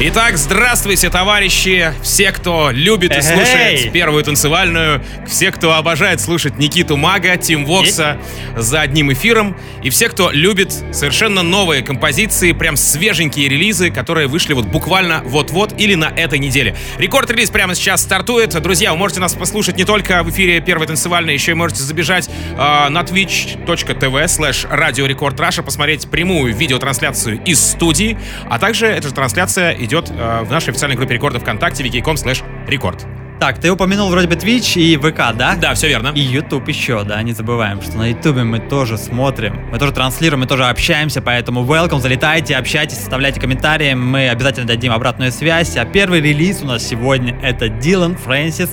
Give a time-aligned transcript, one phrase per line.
[0.00, 6.96] Итак, здравствуйте, товарищи, все, кто любит и слушает первую танцевальную, все, кто обожает слушать Никиту
[6.96, 8.16] Мага, Тим Вокса
[8.56, 14.52] за одним эфиром, и все, кто любит совершенно новые композиции, прям свеженькие релизы, которые вышли
[14.52, 16.76] вот буквально вот-вот или на этой неделе.
[16.98, 18.50] Рекорд-релиз прямо сейчас стартует.
[18.62, 22.28] Друзья, вы можете нас послушать не только в эфире первой танцевальной, еще и можете забежать
[22.28, 28.16] э, на twitch.tv slash Radio Record Russia, посмотреть прямую видеотрансляцию из студии,
[28.48, 32.44] а также эта же трансляция идет э, в нашей официальной группе рекордов ВКонтакте wiki.com slash
[32.68, 33.00] record.
[33.40, 35.54] Так, ты упомянул вроде бы Twitch и ВК, да?
[35.54, 36.08] Да, все верно.
[36.08, 40.40] И YouTube еще, да, не забываем, что на YouTube мы тоже смотрим, мы тоже транслируем,
[40.40, 45.76] мы тоже общаемся, поэтому welcome, залетайте, общайтесь, оставляйте комментарии, мы обязательно дадим обратную связь.
[45.76, 48.70] А первый релиз у нас сегодня это Дилан Фрэнсис,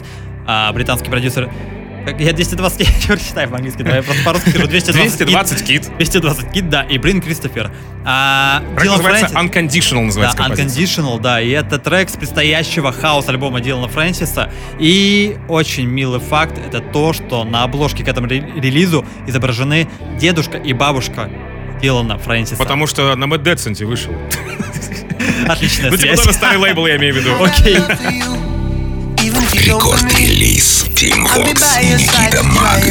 [0.48, 1.52] а, британский продюсер
[2.20, 4.68] я 220 кит читаю по-английски, давай я просто по-русски скажу.
[4.68, 5.92] 220, 220 кит.
[5.98, 7.72] 220 кит, да, и Брин Кристофер.
[8.06, 11.04] А, Дилан называется Фрэнсис, Unconditional называется Да, композиция.
[11.04, 14.52] Unconditional, да, и это трек с предстоящего хаос-альбома Дилана Фрэнсиса.
[14.80, 19.88] И очень милый факт, это то, что на обложке к этому релизу изображены
[20.20, 21.30] дедушка и бабушка
[21.82, 22.58] Дилана Фрэнсиса.
[22.58, 24.14] Потому что на Mad Decent вышел.
[25.48, 27.32] Отличная Ну, типа, старый лейбл, я имею в виду.
[27.44, 27.78] Окей.
[29.35, 31.47] Рекорд-релиз Team Vox
[31.81, 32.85] и Никита Маг.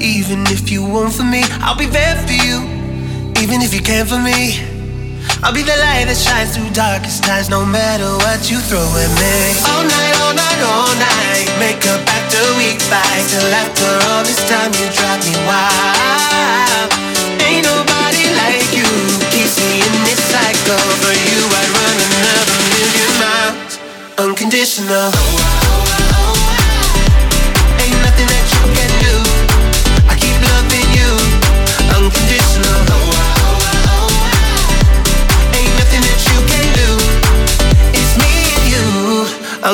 [0.00, 2.58] Even if you want for me, I'll be there for you.
[3.42, 4.40] Even if you can't for me.
[5.42, 9.12] I'll be the light that shines through darkest times, no matter what you throw at
[9.20, 9.36] me.
[9.68, 11.46] All night, all night, all night.
[11.60, 13.24] Make up after we fight.
[13.28, 16.88] Till after all this time, you drive me wild.
[17.44, 18.88] Ain't nobody like you.
[19.34, 20.80] Keeps me in this cycle.
[21.02, 23.72] For you, I'd run another million miles.
[24.16, 25.67] Unconditional.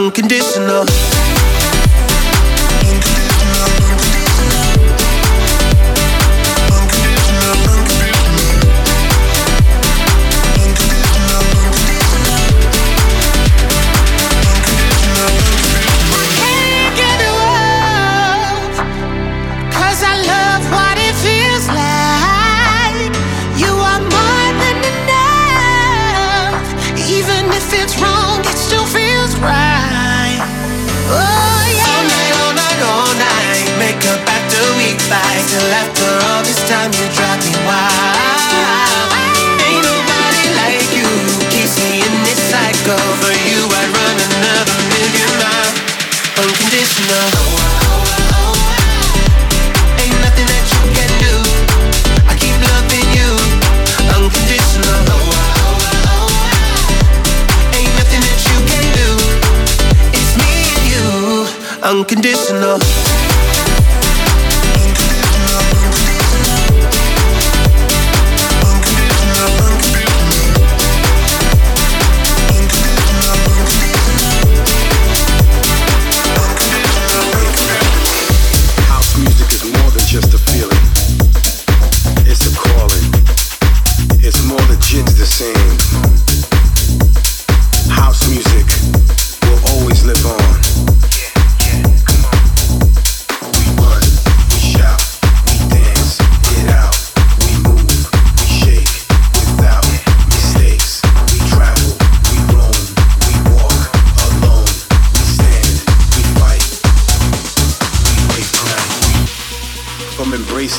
[0.06, 1.15] Unconditional.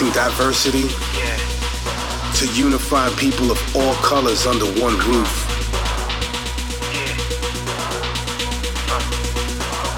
[0.05, 0.83] Diversity
[2.37, 5.33] to unifying people of all colors under one roof.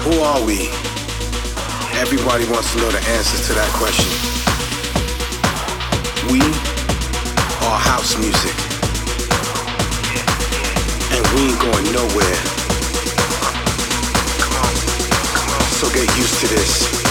[0.03, 0.69] Who are we?
[1.99, 4.07] Everybody wants to know the answers to that question.
[6.31, 6.39] We
[7.67, 8.55] are house music.
[11.11, 12.39] And we ain't going nowhere.
[15.75, 17.08] So get used to this.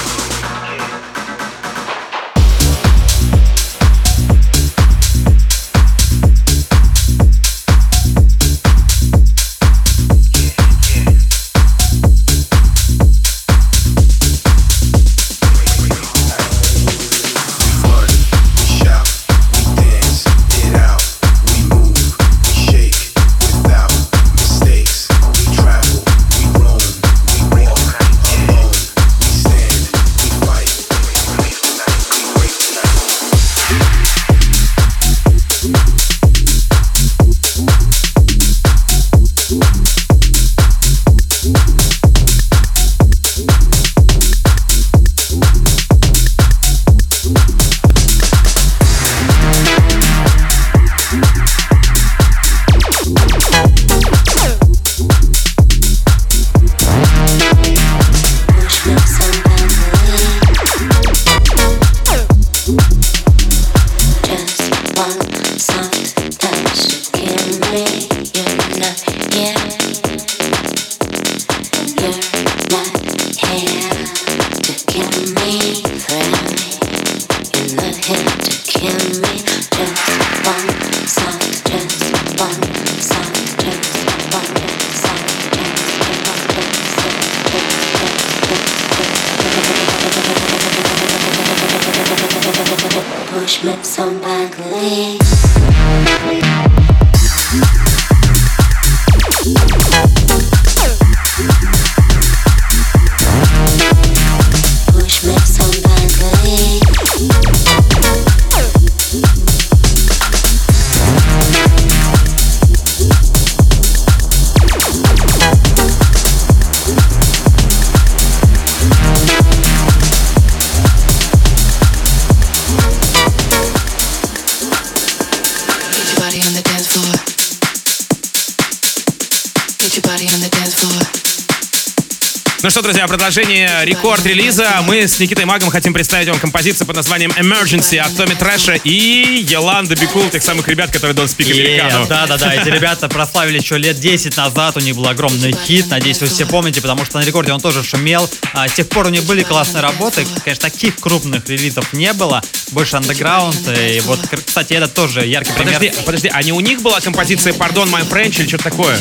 [133.09, 134.83] Продолжение рекорд-релиза.
[134.83, 139.47] Мы с Никитой Магом хотим представить вам композицию под названием Emergency от Томми Трэша и
[139.49, 142.07] Йоланда Бикул, тех самых ребят, которые Don't Speak Americano.
[142.07, 146.27] Да-да-да, эти ребята прославили еще лет 10 назад, у них был огромный хит, надеюсь, вы
[146.27, 148.29] все помните, потому что на рекорде он тоже шумел.
[148.53, 152.43] А, с тех пор у них были классные работы, конечно, таких крупных релизов не было,
[152.73, 155.75] больше андеграунд, и вот, кстати, это тоже яркий пример.
[155.75, 158.99] Подожди, подожди, а не у них была композиция Pardon My French или что-то такое?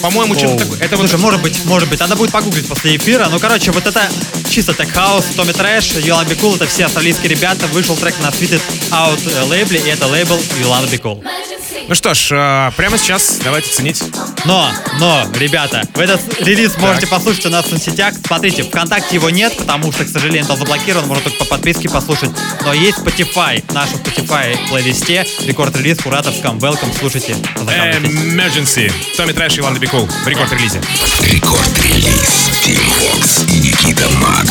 [0.00, 0.78] По-моему, что-то такое.
[0.80, 1.20] Это Слушай, вот...
[1.20, 2.00] может быть, может быть.
[2.00, 3.28] Надо будет погуглить после эфира.
[3.30, 4.08] Ну, короче, вот это
[4.48, 7.66] чисто так хаус, Tommy Trash, Yolanda Be Cool, это все австралийские ребята.
[7.68, 11.22] Вышел трек на Sweat It Out лейбле, и это лейбл Yolanda Be Cool.
[11.88, 14.02] Ну что ж, э, прямо сейчас давайте заценим.
[14.44, 16.82] Но, но, ребята, вы этот релиз так.
[16.82, 18.12] можете послушать у нас в соцсетях.
[18.26, 22.30] Смотрите, ВКонтакте его нет, потому что, к сожалению, он заблокирован, можно только по подписке послушать.
[22.62, 26.58] Но есть Spotify, в нашем Spotify плейлисте, Record Release в кураторском.
[26.58, 27.36] Welcome, слушайте.
[27.56, 28.92] Emergency.
[29.16, 30.82] Tommy Trash, Yolanda Be Cool в Record Release.
[31.22, 32.50] Рекорд-релиз.
[32.62, 34.46] Тим Фокс и Никита Мак.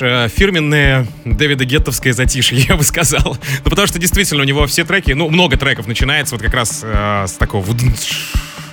[0.00, 3.36] Знаешь, э, фирменное Дэвида Геттовское затишье, я бы сказал.
[3.64, 6.80] Ну, потому что действительно у него все треки, ну, много треков начинается вот как раз
[6.82, 7.66] э, с такого...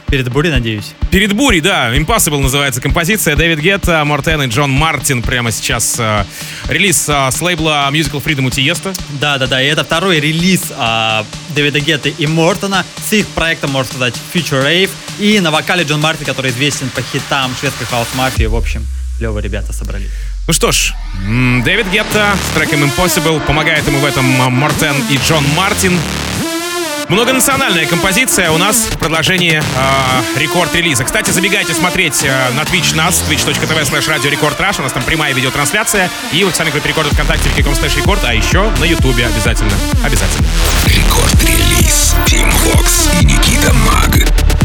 [0.09, 0.93] Перед бурей, надеюсь.
[1.11, 3.35] Перед бурей, да, Impossible называется композиция.
[3.35, 6.23] Дэвид Гетта, Мортен и Джон Мартин прямо сейчас э,
[6.69, 8.93] релиз э, с лейбла Musical Freedom у Тиеста.
[9.19, 9.61] Да, да, да.
[9.61, 14.63] И это второй релиз а, Дэвида Гетты и Мортона с их проектом, можно сказать, Future
[14.63, 14.91] Rave.
[15.19, 18.45] И на вокале Джон Мартин, который известен по хитам шведской хаус-мафии.
[18.45, 20.11] В общем, клевые ребята собрались.
[20.47, 20.93] Ну что ж,
[21.65, 25.99] Дэвид Гетта с треком Impossible помогает ему в этом Мортен и Джон Мартин.
[27.09, 31.03] Многонациональная композиция у нас в продолжении э, рекорд-релиза.
[31.03, 34.79] Кстати, забегайте смотреть э, на Twitch нас, twitch.tv slash radio record rush.
[34.79, 36.09] У нас там прямая видеотрансляция.
[36.31, 38.23] И в официальной группе рекорда ВКонтакте wiki.com slash рекорд.
[38.23, 39.71] А еще на Ютубе обязательно.
[40.03, 40.47] Обязательно.
[40.85, 44.56] Рекорд-релиз Team Vox и Никита Маг.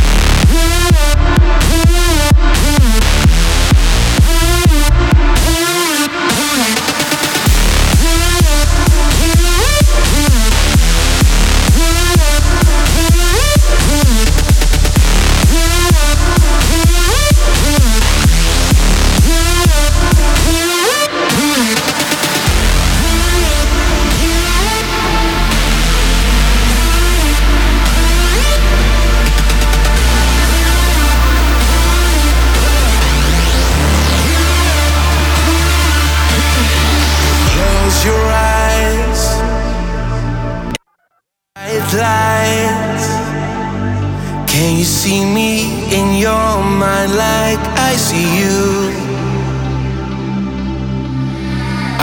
[45.02, 45.52] See me
[45.98, 48.62] in your mind like I see you?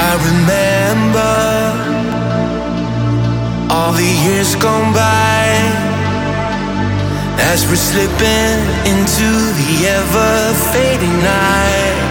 [0.07, 1.35] I remember
[3.73, 5.47] all the years gone by
[7.51, 8.59] as we're slipping
[8.91, 9.29] into
[9.59, 12.08] the ever fading night.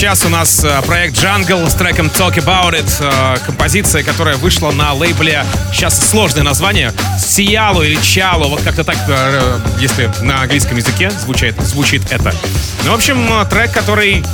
[0.00, 2.90] Сейчас у нас э, проект Jungle с треком Talk About It.
[3.00, 8.96] Э, композиция, которая вышла на лейбле, сейчас сложное название, Сияло или Чало, вот как-то так,
[9.06, 12.34] э, если на английском языке звучит, звучит это.
[12.86, 14.24] Ну, в общем, трек, который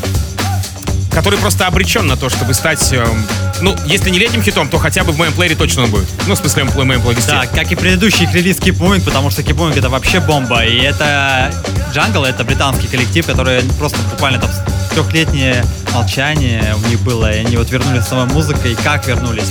[1.11, 2.94] который просто обречен на то, чтобы стать,
[3.62, 6.07] ну, если не летним хитом, то хотя бы в моем плеере точно он будет.
[6.29, 7.33] Ну, в смысле, в моем плейлисте.
[7.33, 10.64] Да, как и предыдущий релиз Moving, потому что Moving это вообще бомба.
[10.64, 11.50] И это
[11.94, 14.50] Jungle, это британский коллектив, который просто буквально там
[14.96, 18.72] трехлетнее молчание у них было, и они вот вернулись с новой музыкой.
[18.72, 19.50] И как вернулись?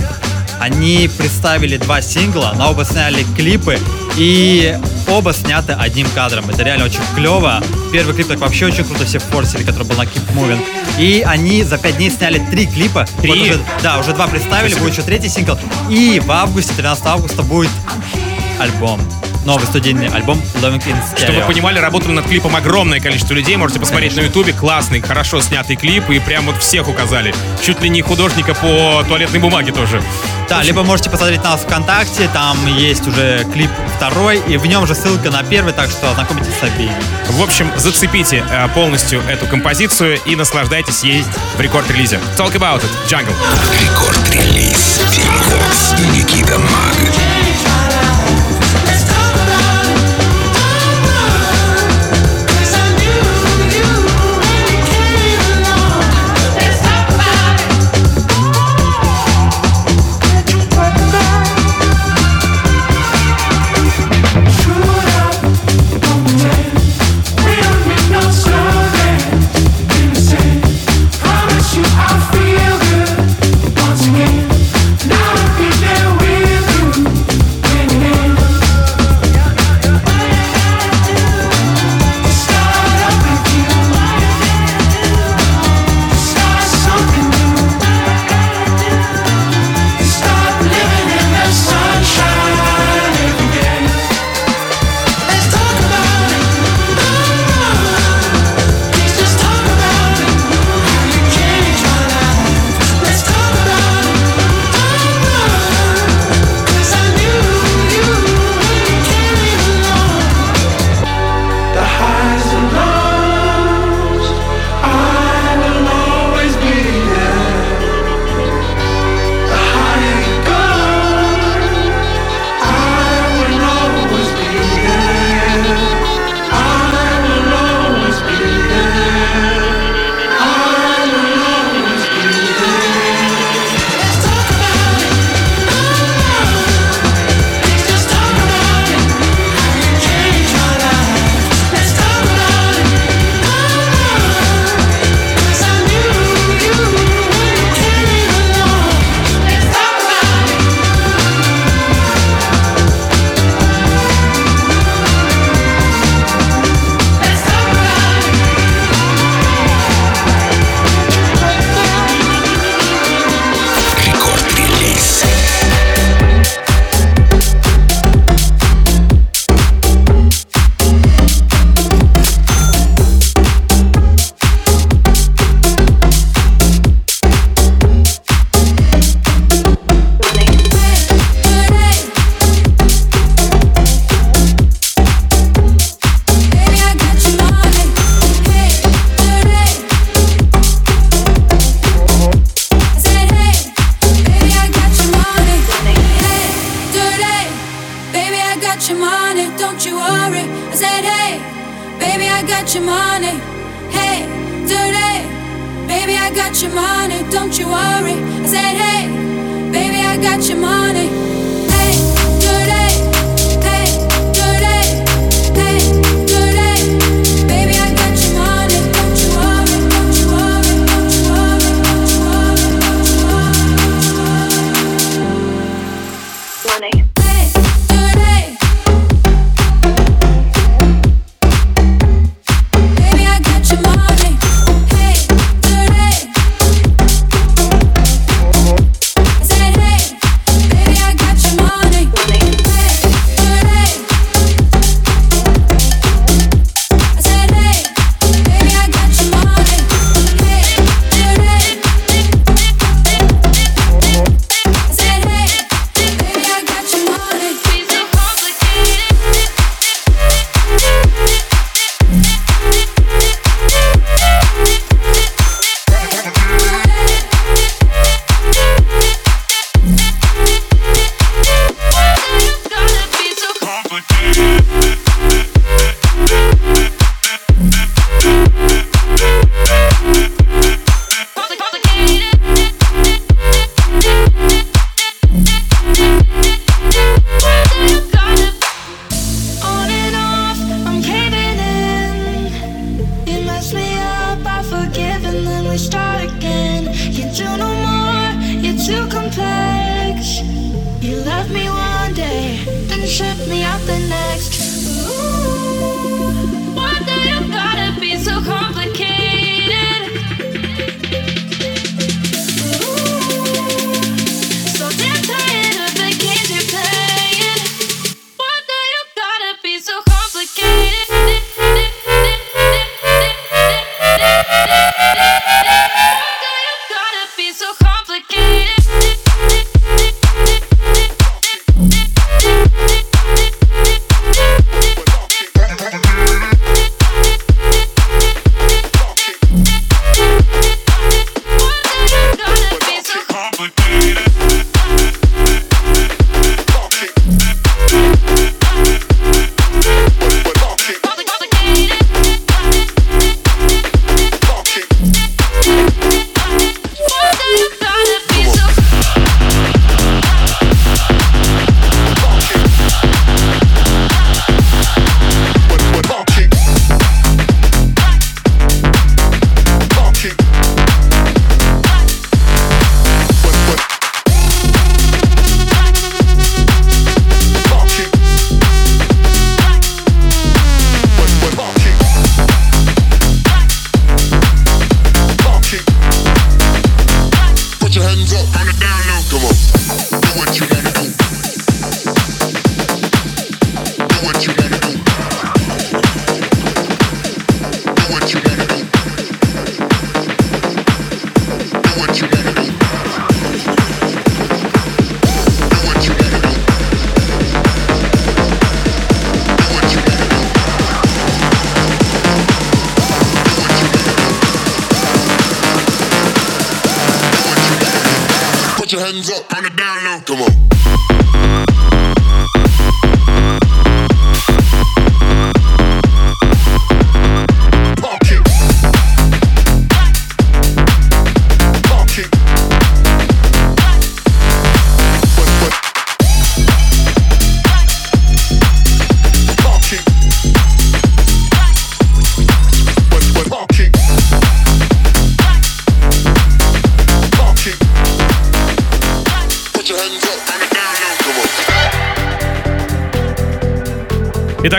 [0.59, 3.77] Они представили два сингла, на оба сняли клипы,
[4.17, 4.75] и
[5.07, 6.49] оба сняты одним кадром.
[6.49, 7.61] Это реально очень клево.
[7.91, 10.59] Первый клип так вообще очень круто все форсили, который был на Keep Moving.
[10.97, 13.05] И они за пять дней сняли три клипа.
[13.21, 13.29] Три?
[13.29, 15.59] Вот уже, да, уже два представили, будет еще третий сингл.
[15.89, 17.71] И в августе, 13 августа будет
[18.59, 19.01] альбом
[19.45, 21.17] новый студийный альбом Loving in Stereo.
[21.17, 23.55] Чтобы вы понимали, работали над клипом огромное количество людей.
[23.55, 24.29] Можете посмотреть Конечно.
[24.29, 24.53] на ютубе.
[24.53, 26.09] Классный, хорошо снятый клип.
[26.09, 27.33] И прям вот всех указали.
[27.63, 30.01] Чуть ли не художника по туалетной бумаге тоже.
[30.49, 32.29] Да, либо можете посмотреть нас ВКонтакте.
[32.33, 34.41] Там есть уже клип второй.
[34.47, 35.73] И в нем же ссылка на первый.
[35.73, 36.95] Так что ознакомитесь с обеими.
[37.29, 41.23] В общем, зацепите э, полностью эту композицию и наслаждайтесь ей
[41.57, 42.19] в рекорд-релизе.
[42.37, 42.89] Talk about it.
[43.07, 43.35] Jungle.
[43.81, 45.01] Рекорд-релиз.
[45.11, 47.14] Тим Вокс и Никита Маг.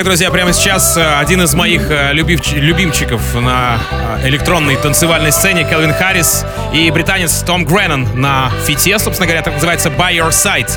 [0.07, 3.77] Друзья, прямо сейчас э, один из моих э, любивч- любимчиков на
[4.23, 9.55] э, электронной танцевальной сцене Келвин Харрис и британец Том Греннон на фите, собственно говоря, так
[9.55, 10.71] называется By Your Side.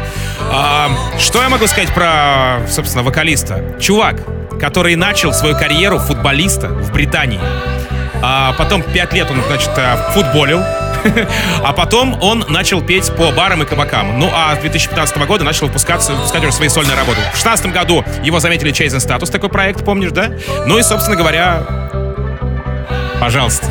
[1.19, 3.75] Что я могу сказать про, собственно, вокалиста?
[3.79, 4.15] Чувак,
[4.59, 7.39] который начал свою карьеру футболиста в Британии.
[8.23, 9.69] А потом пять лет он, значит,
[10.15, 10.63] футболил.
[11.63, 14.19] А потом он начал петь по барам и кабакам.
[14.19, 17.19] Ну а с 2015 года начал выпускаться, выпускать уже свои сольные работы.
[17.19, 20.29] В 2016 году его заметили Chasing Status, такой проект, помнишь, да?
[20.65, 21.63] Ну и, собственно говоря,
[23.19, 23.67] пожалуйста.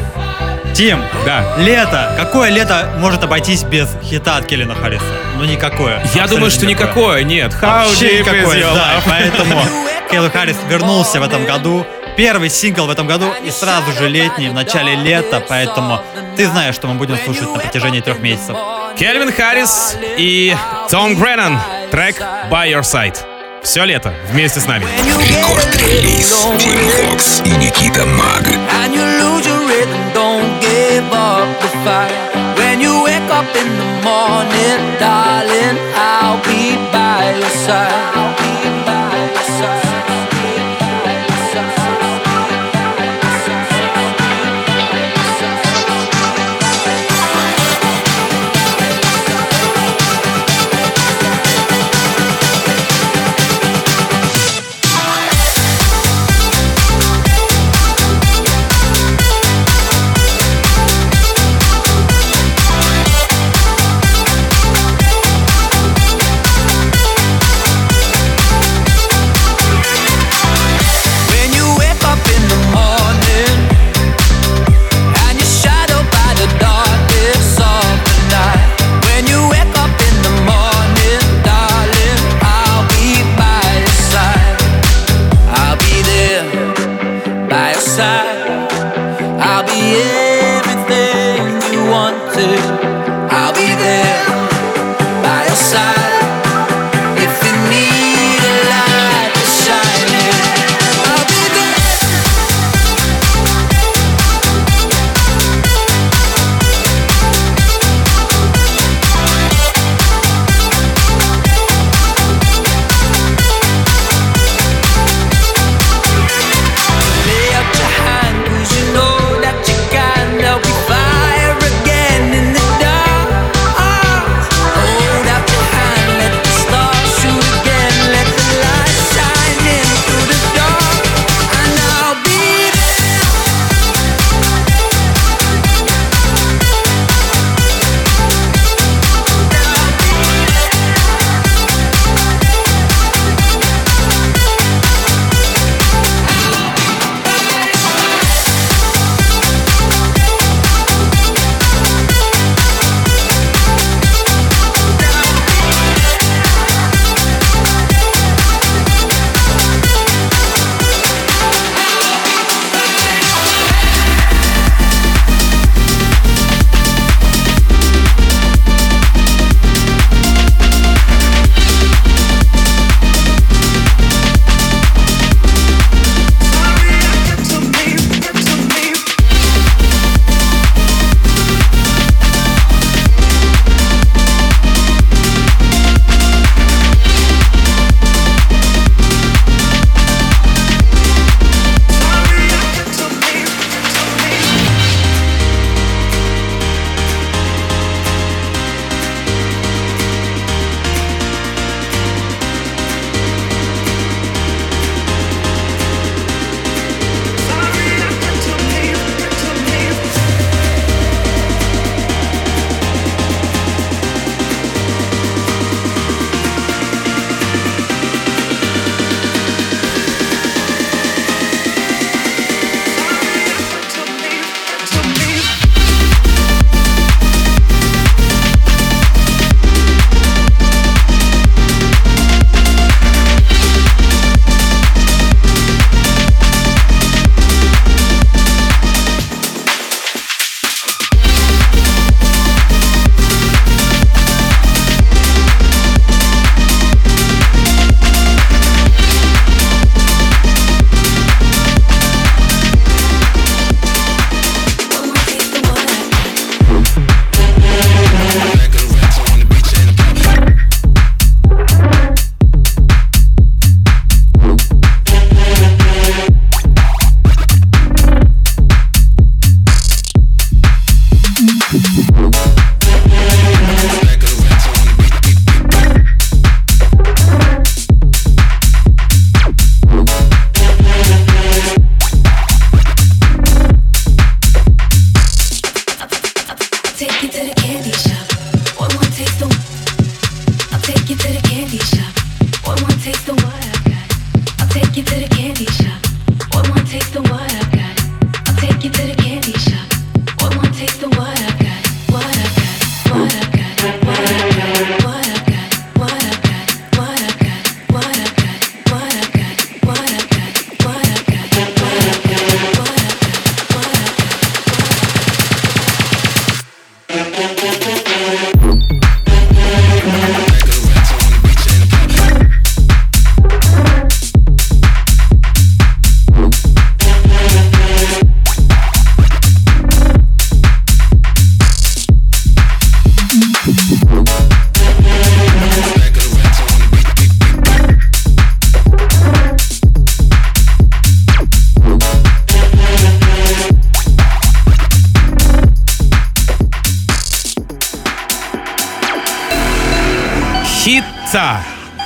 [0.75, 1.57] Тим, Да.
[1.59, 2.12] лето.
[2.17, 5.03] Какое лето может обойтись без хита от Келлина Харриса?
[5.37, 6.01] Ну никакое.
[6.14, 7.53] Я думаю, что никакое, нет.
[7.61, 9.01] How Вообще никакое, да.
[9.07, 9.61] Поэтому
[10.11, 11.85] Келвин Харрис вернулся в этом году.
[12.18, 16.00] Первый сингл в этом году и сразу же летний, в начале лета, поэтому
[16.37, 18.57] ты знаешь, что мы будем слушать на протяжении трех месяцев.
[18.98, 20.57] Кельвин Харрис и
[20.90, 21.61] Том Греннон.
[21.92, 23.16] Трек By Your Side.
[23.62, 24.85] Все лето вместе с нами.
[25.07, 28.42] Рекорд-релиз Тим Вокс и Никита Маг.
[32.57, 38.28] When you wake up in the morning, darling, I'll be by your side.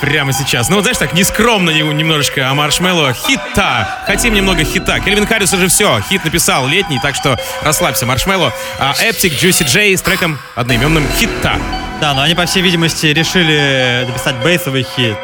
[0.02, 0.68] Прямо сейчас.
[0.68, 4.00] Ну вот знаешь, так нескромно не- немножечко, а Marshmello Hitta.
[4.04, 4.98] Хотим немного Hitta.
[4.98, 8.52] Calvin Harris уже все, хит написал летний, так что расслабься, Marshmello.
[8.80, 11.54] А Eptic, Juicy J с треком одноименным Hitta.
[12.00, 15.16] Да, но они, по всей видимости, решили написать bass овый хит.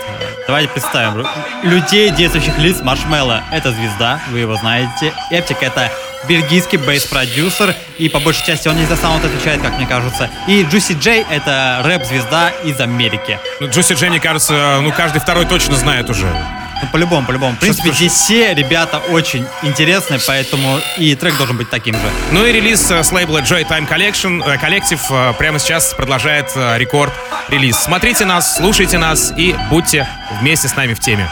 [0.46, 1.26] Давайте представим.
[1.64, 5.12] Людей, действующих лиц, Marshmello— это звезда, вы его знаете.
[5.32, 5.90] Eptic— это
[6.26, 10.30] бельгийский bass-продюсер, и по большей части он не за саунд отвечает, как мне кажется.
[10.46, 13.38] И Juicy J— это рэп-звезда из Америки.
[13.60, 16.26] Ну, Juicy J, мне кажется, ну каждый второй точно знает уже.
[16.80, 17.56] Ну, по-любому, по-любому.
[17.56, 22.08] В принципе, здесь все ребята очень интересные, поэтому и трек должен быть таким же.
[22.30, 26.52] Ну и релиз э, с лейбла Joy Time Collection, э, Collective э, прямо сейчас продолжает
[26.54, 27.12] э, рекорд
[27.48, 27.76] релиз.
[27.76, 30.06] Смотрите нас, слушайте нас и будьте
[30.40, 31.28] вместе с нами в теме.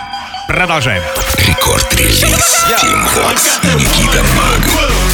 [0.47, 1.03] Продолжаем.
[1.39, 2.67] Рекорд-релиз.
[2.81, 5.06] Тим Вокс, Никита Маг.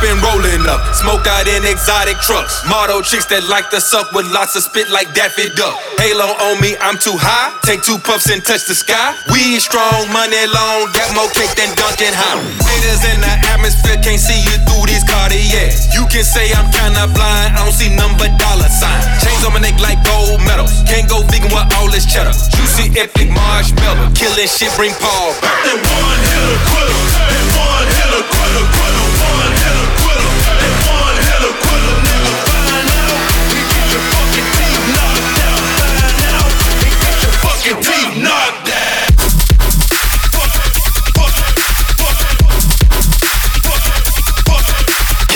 [0.00, 2.64] And rolling up, smoke out in exotic trucks.
[2.64, 5.76] Model chicks that like to suck with lots of spit like Daffy Duck.
[6.00, 7.52] Halo on me, I'm too high.
[7.68, 9.12] Take two puffs and touch the sky.
[9.28, 12.40] We strong, money long, got more cake than Duncan High.
[12.64, 15.92] Haters in the atmosphere can't see you through these Cartiers.
[15.92, 19.04] You can say I'm kinda blind, I don't see but dollar signs.
[19.20, 20.72] Chains on my neck like gold medals.
[20.88, 22.32] Can't go vegan with all this cheddar.
[22.32, 25.60] Juicy epic marshmallow, killing shit, bring Paul back.
[25.68, 27.00] And one hit a quitter,
[27.36, 28.99] and one hit a quitter, quitter,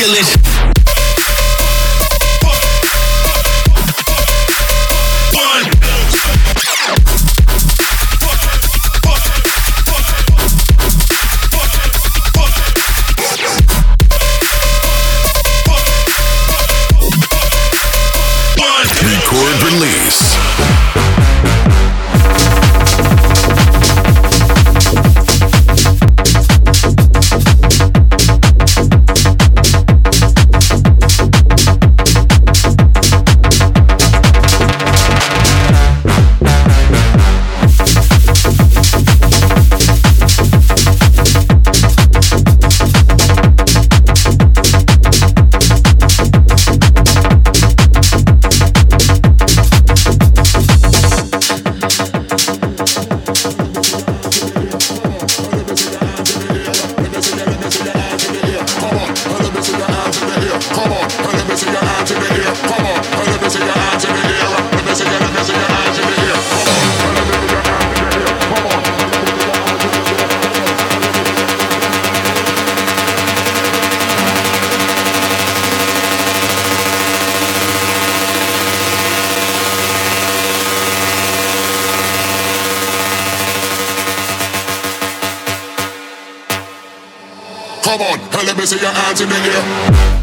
[0.07, 0.43] ridiculous.
[88.47, 90.13] Let me see your hands in the air.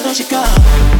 [0.00, 0.91] don't you go?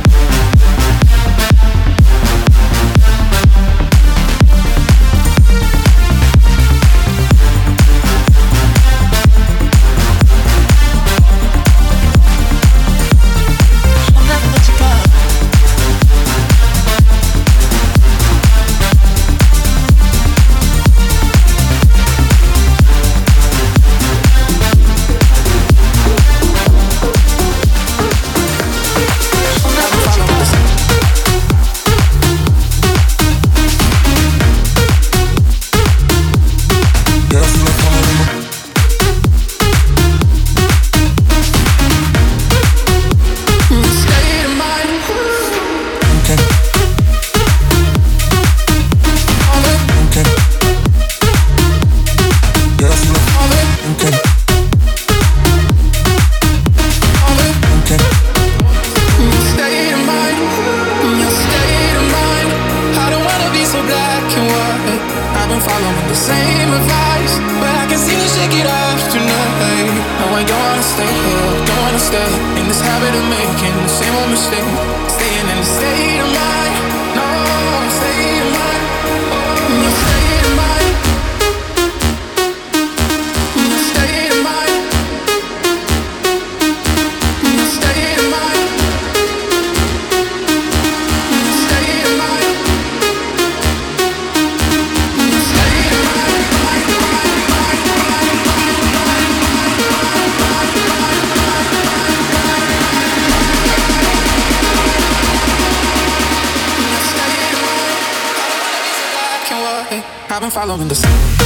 [110.32, 111.41] I've been following the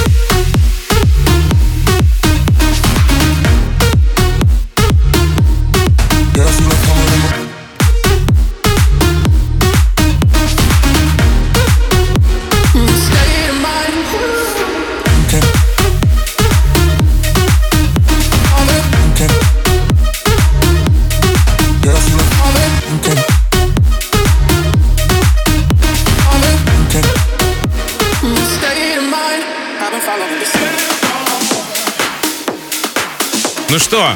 [33.96, 34.14] что,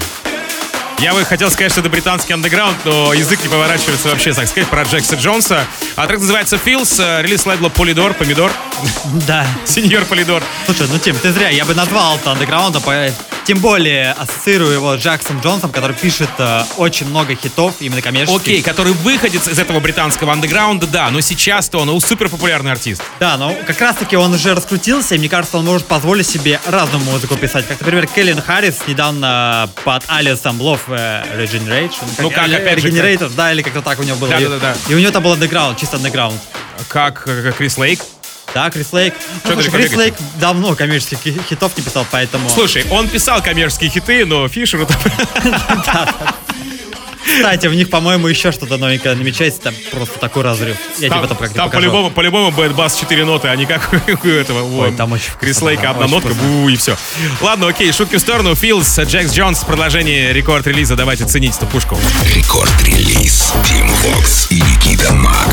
[0.98, 4.68] я бы хотел сказать, что это британский андеграунд, но язык не поворачивается вообще, так сказать,
[4.68, 5.64] про Джекса Джонса.
[5.96, 8.52] А трек называется «Feels», э, релиз лейбла «Polydor», «Помидор»,
[9.26, 9.46] Да.
[9.64, 10.42] «Сеньор Полидор».
[10.66, 13.10] Слушай, ну Тим, ты зря, я бы назвал это андеграундом, по-
[13.44, 18.40] тем более ассоциирую его с Джексом Джонсом, который пишет э, очень много хитов, именно коммерческих.
[18.40, 23.02] Окей, который выходит из этого британского андеграунда, да, но сейчас-то он супер популярный артист.
[23.18, 26.60] Да, но как раз таки он уже раскрутился, и мне кажется, он может позволить себе
[26.66, 27.66] разную музыку писать.
[27.66, 32.04] Как, например, Calvin Harris недавно под алиасом Love э, Regeneration.
[32.18, 34.30] Ну, как, или опять же, Regenerator, да, или как-то так у него было.
[34.30, 34.76] Да-да-да.
[34.88, 36.40] И у него там был андеграунд, чисто андеграунд.
[36.88, 38.00] Как, как Крис Лейк.
[38.54, 39.14] Да, Крис Лейк.
[39.44, 39.94] Ну, слушай, Крис?
[39.94, 42.48] Лейк давно коммерческих хи- хитов не писал, поэтому...
[42.50, 44.96] Слушай, он писал коммерческие хиты, но Фишеру там...
[47.22, 50.76] Кстати, в них, по-моему, еще что-то новенькое намечается, там просто такой разрыв.
[50.98, 53.88] Я тебе Там, потом как-то там по-любому, по-любому Bad Bass 4 ноты, а не как
[54.24, 54.62] у этого.
[54.62, 54.96] Ой, вот.
[54.96, 56.96] там очень Крис Лейка одна очень нотка, бу, и все.
[57.40, 58.54] Ладно, окей, шутки в сторону.
[58.56, 60.96] Филс, Джекс Джонс, продолжение рекорд-релиза.
[60.96, 61.96] Давайте ценить эту пушку.
[62.34, 65.48] Рекорд-релиз Тим Вокс и Никита Маг.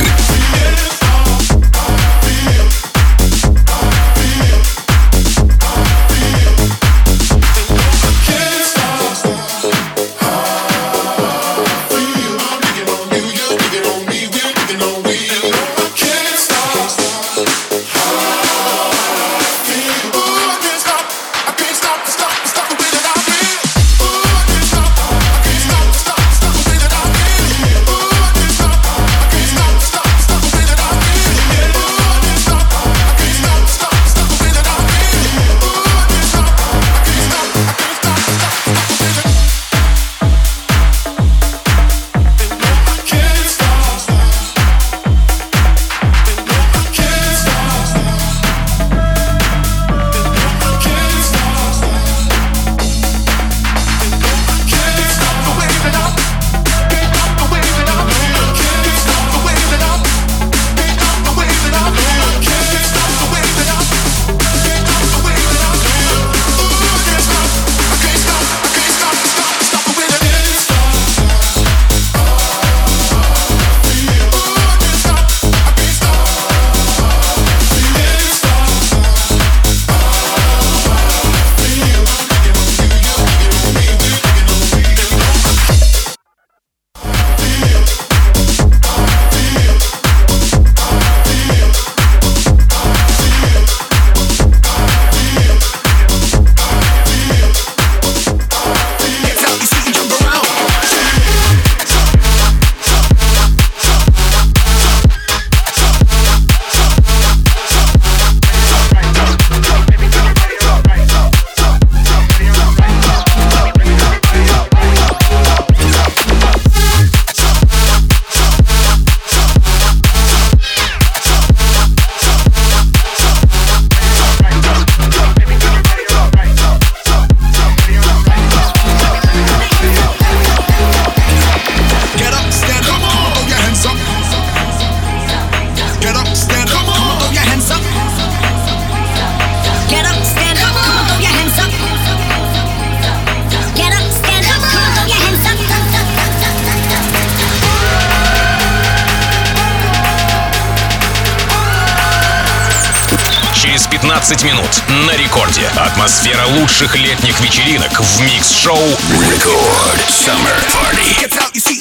[155.37, 155.69] Рекорде.
[155.75, 158.77] Атмосфера лучших летних вечеринок в микс-шоу
[159.21, 161.76] Рекорд Summer Party.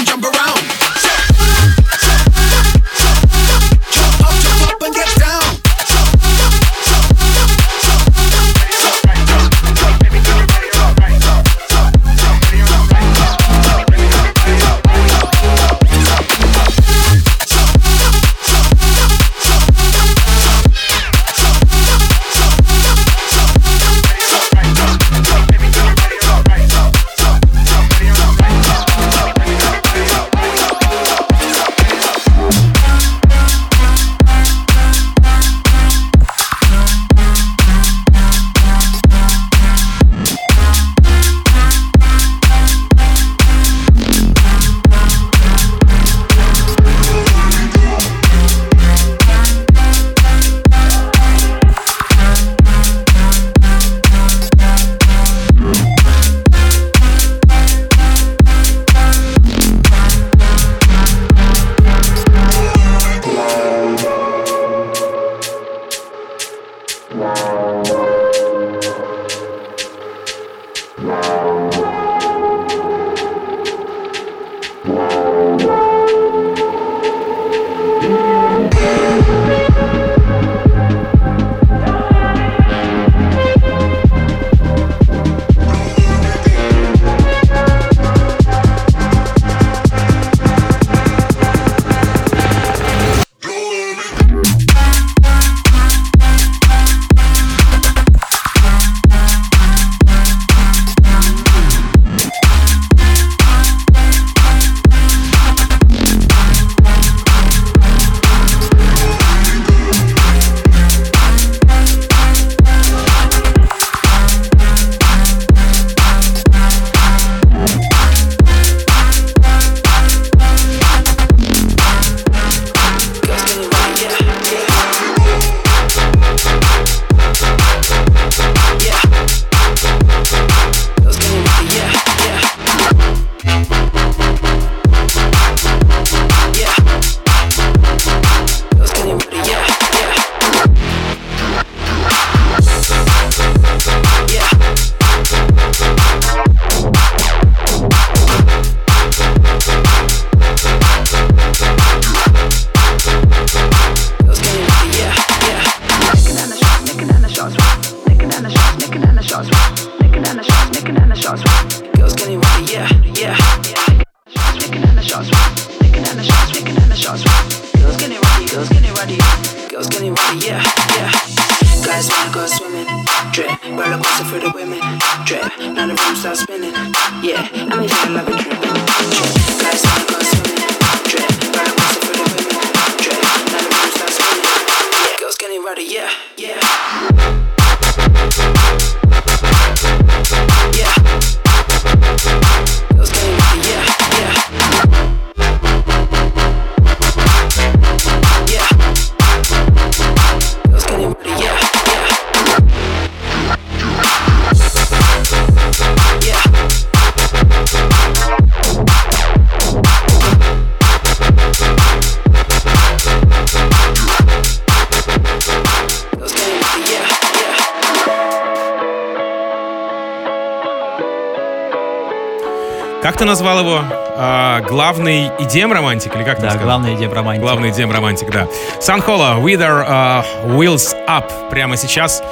[223.17, 223.81] Как ты назвал его?
[224.19, 226.67] А, главный EDM романтик или как ты Да, сказал?
[226.67, 227.43] главный EDM романтик.
[227.43, 228.47] Главный EDM романтик, да.
[228.79, 232.23] San Holo, Wither а, Wheels Up прямо сейчас.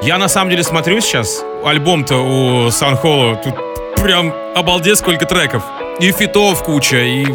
[0.00, 3.34] Я на самом деле смотрю сейчас альбом-то у San Holo.
[3.34, 3.56] Тут
[4.00, 5.64] прям обалдеть сколько треков.
[5.98, 7.26] И фитов куча, и...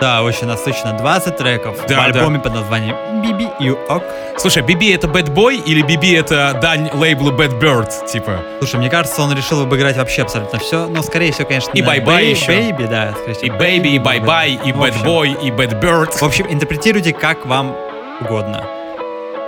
[0.00, 0.92] Да, очень насыщенно.
[0.92, 4.04] 20 треков Да, в альбоме под названием BB U OK.
[4.38, 8.40] Слушай, BB это Bad Boy или BB это дань лейблу Bitbird, типа?
[8.60, 12.04] Слушай, мне кажется, он решил обыграть вообще абсолютно все, но скорее всего, конечно, И Bye
[12.04, 12.46] Bye еще.
[12.46, 13.14] Baby, да.
[13.42, 15.06] И Baby, и Bye Bye, и Bad общем.
[15.06, 16.16] Boy, и Bad Bird.
[16.16, 17.74] В общем, интерпретируйте как вам
[18.20, 18.64] угодно.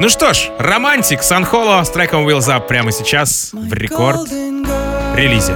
[0.00, 4.28] Ну что ж, романтик Санхоло с треком Wheels Up прямо сейчас в рекорд
[5.14, 5.54] релизе.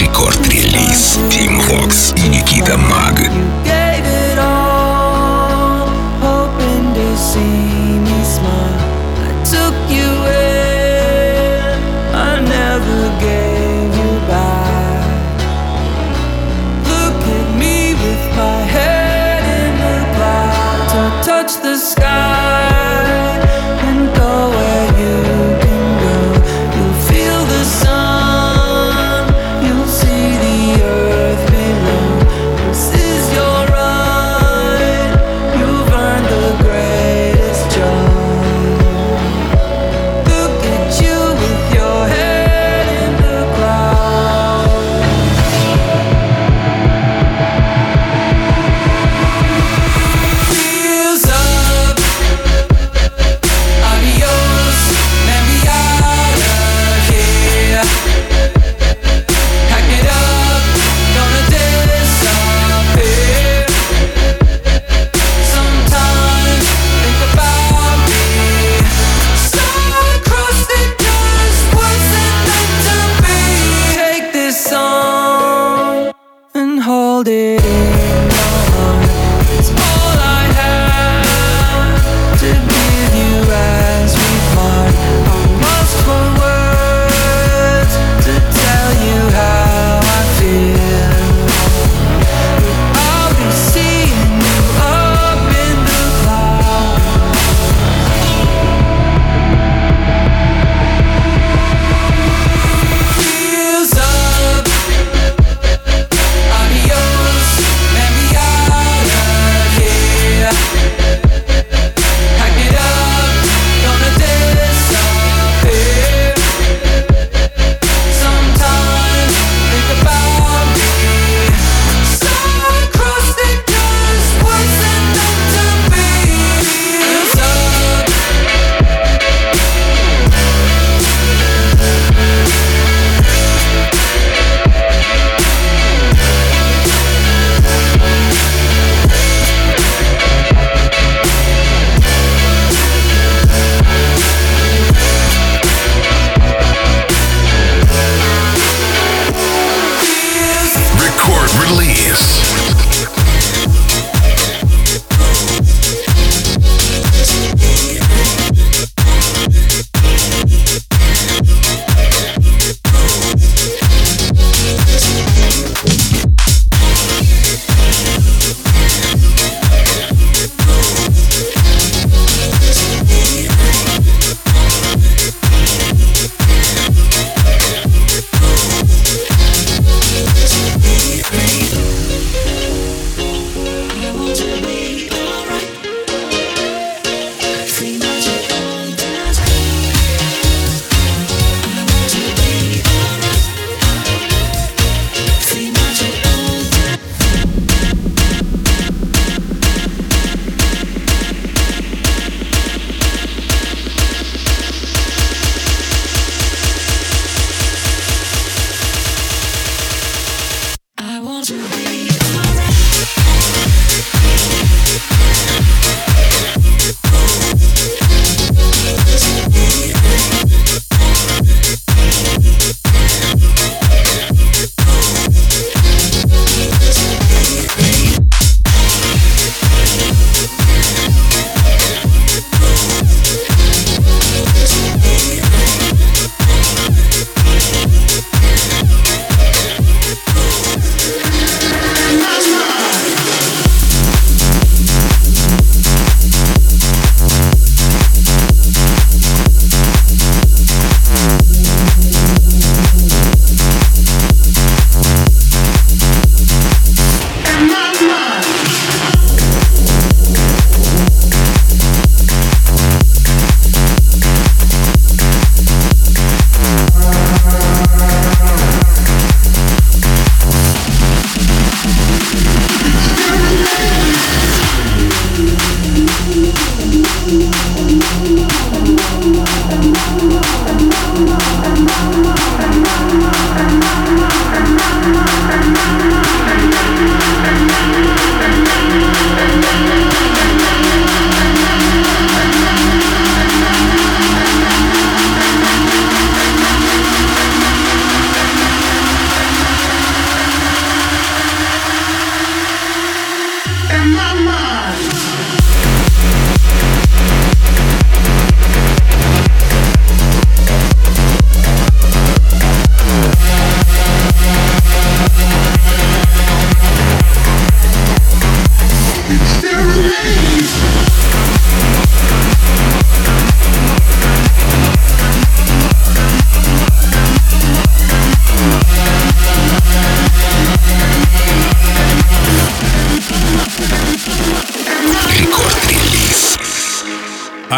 [0.00, 3.20] Рекорд-релиз Team Vox и Никита Маг.
[21.62, 22.91] The sky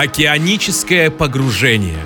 [0.04, 1.98] Океаническое погружение.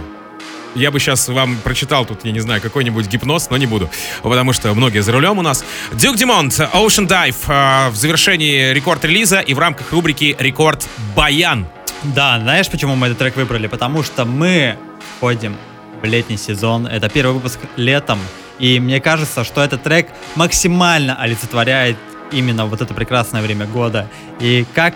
[0.76, 3.90] Я бы сейчас вам прочитал тут, я не знаю, какой-нибудь гипноз, но не буду,
[4.22, 5.64] потому что многие за рулем у нас.
[5.92, 10.86] Дюк Димонт, Ocean Dive э, в завершении рекорд-релиза и в рамках рубрики «Рекорд
[11.16, 11.66] Баян».
[12.05, 13.66] Да, знаешь, почему мы этот трек выбрали?
[13.66, 14.78] Потому что мы
[15.16, 15.57] входим
[16.01, 16.86] в летний сезон.
[16.86, 18.20] Это первый выпуск летом.
[18.61, 21.96] И мне кажется, что этот трек максимально олицетворяет
[22.30, 24.09] именно вот это прекрасное время года.
[24.38, 24.94] И как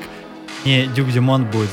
[0.65, 1.71] не Дюк Димон будет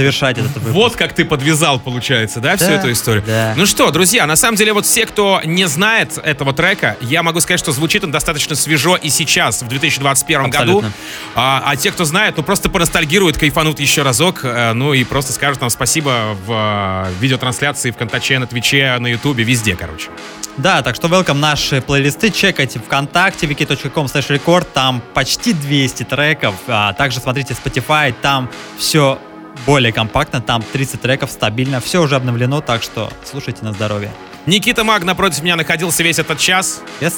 [0.00, 0.72] завершать этот выпуск.
[0.74, 3.22] Вот как ты подвязал, получается, да, всю Да, эту историю?
[3.26, 3.52] да.
[3.56, 7.40] Ну что, друзья, на самом деле, вот все, кто не знает этого трека, я могу
[7.40, 10.56] сказать, что звучит он достаточно свежо и сейчас, в 2021 году.
[10.78, 10.92] Абсолютно.
[11.34, 15.32] А, а те, кто знает, ну просто поностальгируют, кайфанут еще разок, э, ну и просто
[15.34, 20.08] скажут нам спасибо в э, видеотрансляции, в Контаче, на Твиче, на Ютубе, везде, короче.
[20.56, 26.54] Да, так что welcome наши плейлисты, чекайте ВКонтакте, wiki.com slash record, там почти 200 треков,
[26.66, 28.48] а также смотрите Spotify, там
[28.78, 29.18] все
[29.66, 34.10] более компактно, там 30 треков стабильно, все уже обновлено, так что слушайте на здоровье.
[34.46, 36.80] Никита Маг напротив меня находился весь этот час.
[37.00, 37.12] Yes.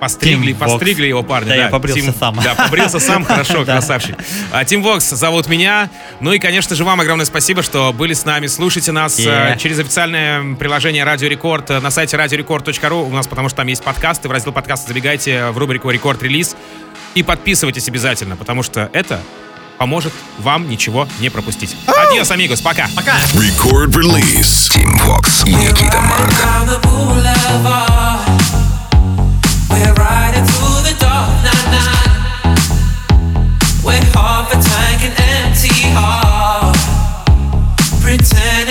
[0.00, 1.48] Постригли, постригли его парни.
[1.48, 2.38] Да, я побрился Тим- сам.
[2.42, 3.74] Да, побрился сам, хорошо, Да.
[3.74, 4.16] красавчик.
[4.52, 5.88] А, Тим Вокс зовут меня.
[6.20, 8.48] Ну и, конечно же, вам огромное спасибо, что были с нами.
[8.48, 9.54] Слушайте нас Yeah.
[9.54, 13.06] э, через официальное приложение Радио Рекорд э, на сайте radiorecord.ru.
[13.06, 14.28] У нас, потому что там есть подкасты.
[14.28, 16.54] В раздел подкасты забегайте в рубрику Record Release.
[17.14, 19.20] И подписывайтесь обязательно, потому что это
[19.84, 21.76] поможет вам ничего не пропустить.
[21.86, 22.88] Адьос, амигос, пока!
[22.96, 23.18] Пока!
[23.34, 24.72] Record Release.
[24.72, 26.00] Team Fox и Никита
[38.00, 38.63] Pretend